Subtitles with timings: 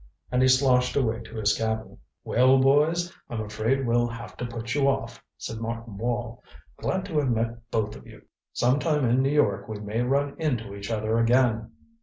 [0.31, 1.99] And he sloshed away to his cabin.
[2.23, 6.41] "Well, boys, I'm afraid we'll have to put you off," said Martin Wall.
[6.77, 8.23] "Glad to have met both of you.
[8.51, 11.73] Sometime in New York we may run into each other again."